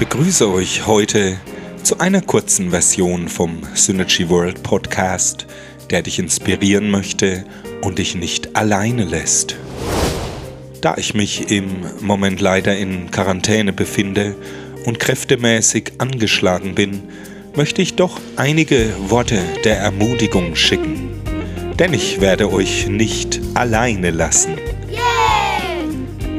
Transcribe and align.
begrüße 0.00 0.50
euch 0.50 0.86
heute 0.86 1.36
zu 1.82 1.98
einer 1.98 2.22
kurzen 2.22 2.70
Version 2.70 3.28
vom 3.28 3.58
Synergy 3.74 4.30
World 4.30 4.62
Podcast, 4.62 5.46
der 5.90 6.00
dich 6.00 6.18
inspirieren 6.18 6.90
möchte 6.90 7.44
und 7.82 7.98
dich 7.98 8.14
nicht 8.14 8.56
alleine 8.56 9.04
lässt. 9.04 9.56
Da 10.80 10.96
ich 10.96 11.12
mich 11.12 11.50
im 11.50 11.84
Moment 12.00 12.40
leider 12.40 12.74
in 12.78 13.10
Quarantäne 13.10 13.74
befinde 13.74 14.36
und 14.86 14.98
kräftemäßig 15.00 15.92
angeschlagen 15.98 16.74
bin, 16.74 17.02
möchte 17.54 17.82
ich 17.82 17.96
doch 17.96 18.18
einige 18.36 18.94
Worte 19.10 19.42
der 19.64 19.80
Ermutigung 19.80 20.56
schicken. 20.56 21.10
Denn 21.78 21.92
ich 21.92 22.22
werde 22.22 22.50
euch 22.50 22.86
nicht 22.86 23.38
alleine 23.52 24.12
lassen. 24.12 24.56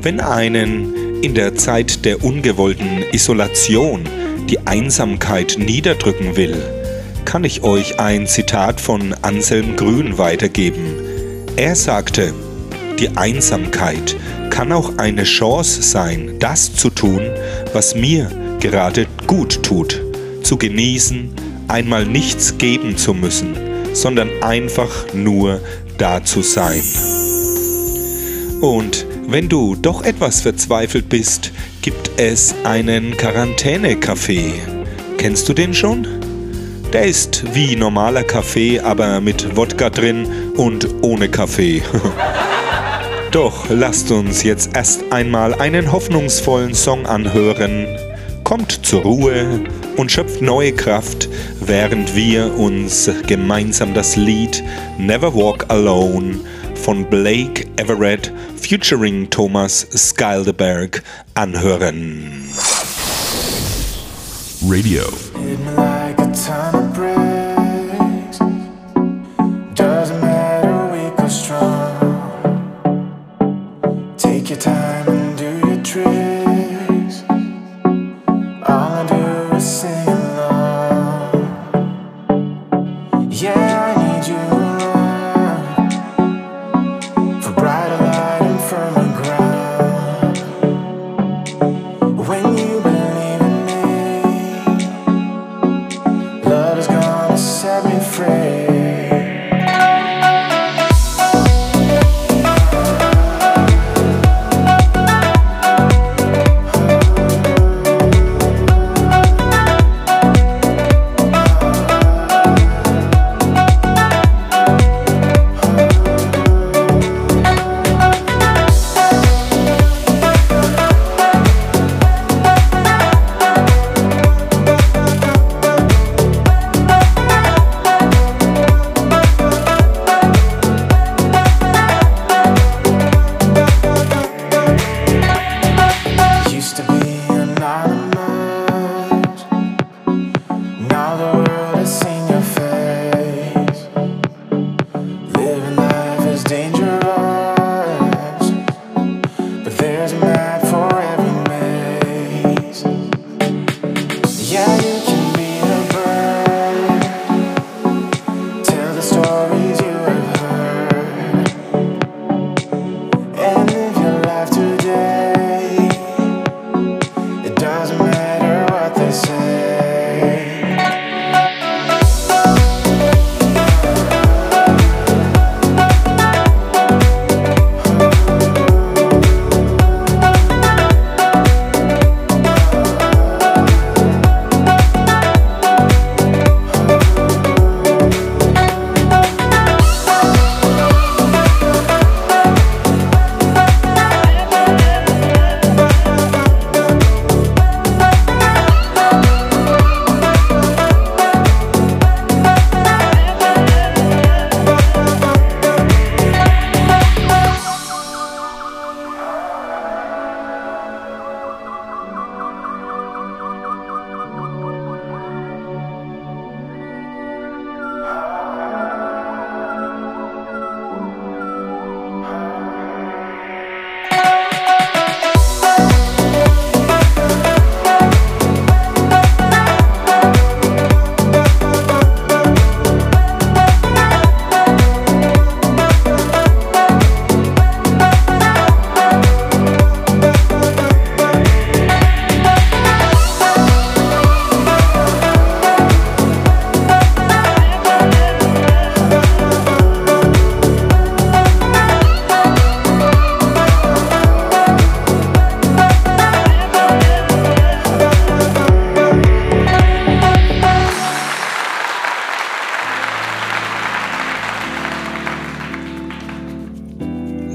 Wenn 0.00 0.20
einen 0.20 1.01
in 1.22 1.34
der 1.34 1.54
Zeit 1.54 2.04
der 2.04 2.22
ungewollten 2.24 3.04
Isolation 3.12 4.02
die 4.50 4.58
Einsamkeit 4.66 5.56
niederdrücken 5.56 6.36
will, 6.36 6.56
kann 7.24 7.44
ich 7.44 7.62
euch 7.62 8.00
ein 8.00 8.26
Zitat 8.26 8.80
von 8.80 9.14
Anselm 9.22 9.76
Grün 9.76 10.18
weitergeben. 10.18 10.84
Er 11.56 11.76
sagte, 11.76 12.34
die 12.98 13.16
Einsamkeit 13.16 14.16
kann 14.50 14.72
auch 14.72 14.98
eine 14.98 15.22
Chance 15.22 15.82
sein, 15.82 16.36
das 16.40 16.74
zu 16.74 16.90
tun, 16.90 17.22
was 17.72 17.94
mir 17.94 18.30
gerade 18.60 19.06
gut 19.26 19.62
tut, 19.62 20.02
zu 20.42 20.56
genießen, 20.56 21.30
einmal 21.68 22.04
nichts 22.04 22.58
geben 22.58 22.96
zu 22.96 23.14
müssen, 23.14 23.56
sondern 23.92 24.28
einfach 24.42 24.90
nur 25.14 25.60
da 25.98 26.22
zu 26.24 26.42
sein. 26.42 26.82
Und 28.60 29.06
wenn 29.26 29.48
du 29.48 29.76
doch 29.76 30.04
etwas 30.04 30.40
verzweifelt 30.40 31.08
bist, 31.08 31.52
gibt 31.80 32.10
es 32.16 32.54
einen 32.64 33.16
Quarantäne-Kaffee. 33.16 34.52
Kennst 35.18 35.48
du 35.48 35.54
den 35.54 35.72
schon? 35.72 36.06
Der 36.92 37.04
ist 37.04 37.54
wie 37.54 37.76
normaler 37.76 38.24
Kaffee, 38.24 38.80
aber 38.80 39.20
mit 39.20 39.56
Wodka 39.56 39.88
drin 39.88 40.26
und 40.56 40.86
ohne 41.02 41.28
Kaffee. 41.28 41.82
Doch 43.30 43.70
lasst 43.70 44.10
uns 44.10 44.42
jetzt 44.42 44.76
erst 44.76 45.10
einmal 45.10 45.54
einen 45.54 45.90
hoffnungsvollen 45.90 46.74
Song 46.74 47.06
anhören. 47.06 47.86
Kommt 48.44 48.84
zur 48.84 49.02
Ruhe 49.02 49.60
und 49.96 50.12
schöpft 50.12 50.42
neue 50.42 50.72
Kraft, 50.72 51.30
während 51.60 52.14
wir 52.14 52.58
uns 52.58 53.10
gemeinsam 53.26 53.94
das 53.94 54.16
Lied 54.16 54.62
Never 54.98 55.34
Walk 55.34 55.64
Alone 55.68 56.40
von 56.82 57.08
Blake 57.08 57.64
Everett 57.76 58.32
featuring 58.56 59.30
Thomas 59.30 59.86
Skildeberg 59.94 61.02
anhören. 61.34 62.48
Radio. 64.64 65.02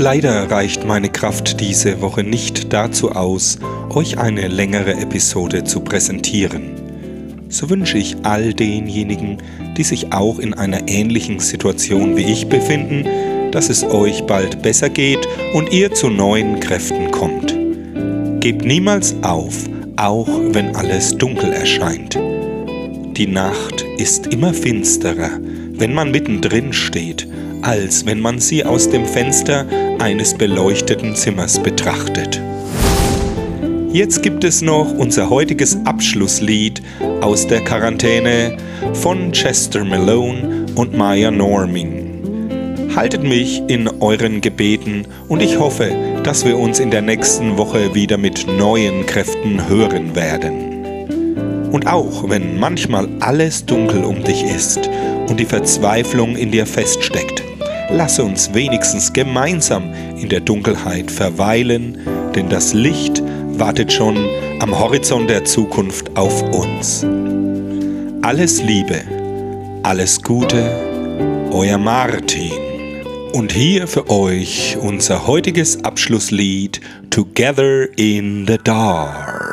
Leider 0.09 0.49
reicht 0.49 0.85
meine 0.85 1.09
Kraft 1.09 1.59
diese 1.59 2.01
Woche 2.01 2.23
nicht 2.23 2.71
dazu 2.71 3.11
aus, 3.11 3.59
euch 3.89 4.17
eine 4.17 4.47
längere 4.47 4.93
Episode 4.93 5.65
zu 5.65 5.81
präsentieren. 5.81 6.71
So 7.49 7.69
wünsche 7.69 7.97
ich 7.97 8.15
all 8.23 8.53
denjenigen, 8.53 9.39
die 9.75 9.83
sich 9.83 10.13
auch 10.13 10.39
in 10.39 10.53
einer 10.53 10.87
ähnlichen 10.87 11.41
Situation 11.41 12.15
wie 12.15 12.23
ich 12.23 12.47
befinden, 12.47 13.03
dass 13.51 13.69
es 13.69 13.83
euch 13.83 14.23
bald 14.23 14.61
besser 14.61 14.87
geht 14.87 15.27
und 15.53 15.73
ihr 15.73 15.93
zu 15.93 16.09
neuen 16.09 16.61
Kräften 16.61 17.11
kommt. 17.11 17.53
Gebt 18.39 18.63
niemals 18.63 19.13
auf, 19.23 19.65
auch 19.97 20.29
wenn 20.29 20.73
alles 20.73 21.17
dunkel 21.17 21.51
erscheint. 21.51 22.17
Die 23.17 23.27
Nacht 23.27 23.83
ist 23.97 24.27
immer 24.27 24.53
finsterer, 24.53 25.31
wenn 25.73 25.93
man 25.93 26.11
mittendrin 26.11 26.71
steht, 26.71 27.27
als 27.61 28.05
wenn 28.05 28.21
man 28.21 28.39
sie 28.39 28.63
aus 28.63 28.89
dem 28.89 29.05
Fenster 29.05 29.65
eines 29.99 30.33
beleuchteten 30.33 31.15
Zimmers 31.15 31.61
betrachtet. 31.61 32.41
Jetzt 33.91 34.21
gibt 34.21 34.43
es 34.43 34.61
noch 34.61 34.93
unser 34.93 35.29
heutiges 35.29 35.77
Abschlusslied 35.85 36.81
aus 37.21 37.47
der 37.47 37.61
Quarantäne 37.61 38.57
von 38.93 39.31
Chester 39.31 39.83
Malone 39.83 40.65
und 40.75 40.95
Maya 40.95 41.31
Norming. 41.31 42.91
Haltet 42.95 43.23
mich 43.23 43.61
in 43.67 43.87
euren 43.99 44.41
Gebeten 44.41 45.05
und 45.27 45.41
ich 45.41 45.57
hoffe, 45.59 45.91
dass 46.23 46.45
wir 46.45 46.57
uns 46.57 46.79
in 46.79 46.91
der 46.91 47.01
nächsten 47.01 47.57
Woche 47.57 47.95
wieder 47.95 48.17
mit 48.17 48.45
neuen 48.47 49.05
Kräften 49.05 49.67
hören 49.67 50.15
werden. 50.15 50.67
Und 51.71 51.87
auch 51.87 52.29
wenn 52.29 52.59
manchmal 52.59 53.07
alles 53.19 53.65
dunkel 53.65 54.03
um 54.03 54.23
dich 54.23 54.43
ist 54.43 54.89
und 55.29 55.39
die 55.39 55.45
Verzweiflung 55.45 56.35
in 56.35 56.51
dir 56.51 56.65
feststeckt, 56.65 57.43
lasse 57.89 58.23
uns 58.23 58.53
wenigstens 58.53 59.13
gemeinsam 59.13 59.93
in 60.17 60.29
der 60.29 60.41
Dunkelheit 60.41 61.11
verweilen, 61.11 61.97
denn 62.35 62.49
das 62.49 62.73
Licht 62.73 63.23
wartet 63.59 63.91
schon 63.91 64.17
am 64.59 64.77
Horizont 64.77 65.29
der 65.29 65.45
Zukunft 65.45 66.15
auf 66.17 66.41
uns. 66.53 67.05
Alles 68.21 68.61
Liebe, 68.61 69.01
alles 69.83 70.21
Gute, 70.21 71.49
euer 71.51 71.77
Martin. 71.77 72.51
Und 73.33 73.51
hier 73.51 73.87
für 73.87 74.09
euch 74.09 74.77
unser 74.81 75.27
heutiges 75.27 75.83
Abschlusslied 75.83 76.81
Together 77.09 77.87
in 77.97 78.45
the 78.47 78.57
Dark. 78.63 79.46